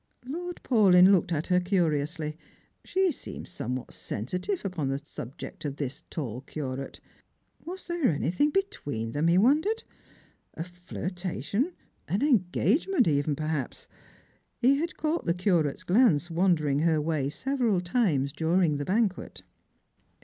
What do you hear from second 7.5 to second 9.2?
Was there any thing between